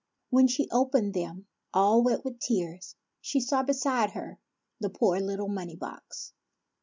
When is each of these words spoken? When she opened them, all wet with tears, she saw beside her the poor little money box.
When 0.31 0.47
she 0.47 0.67
opened 0.71 1.13
them, 1.13 1.45
all 1.75 2.01
wet 2.01 2.25
with 2.25 2.39
tears, 2.39 2.95
she 3.21 3.39
saw 3.39 3.61
beside 3.61 4.13
her 4.13 4.39
the 4.79 4.89
poor 4.89 5.19
little 5.19 5.47
money 5.47 5.75
box. 5.75 6.33